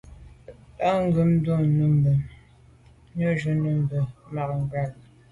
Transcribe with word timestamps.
Là 0.79 0.89
à 0.95 0.99
ke’ 1.01 1.11
dùm 1.15 1.29
nejù 1.35 1.57
nummbe 1.77 2.13
bin 3.15 3.87
ke’ 3.89 3.99
ma’ 4.33 4.41
ngwa 4.45 4.57
bwe. 4.69 4.81